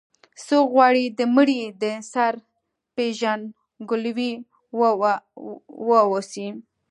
څوک 0.47 0.67
غواړي 0.75 1.03
د 1.19 1.19
مړي 1.35 1.61
د 1.81 1.83
سر 2.11 2.33
پېژندګلوي 2.95 4.33
واوسي. 5.89 6.47